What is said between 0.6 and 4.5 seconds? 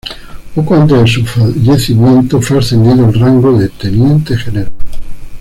antes de su fallecimiento fue ascendido al rango de Teniente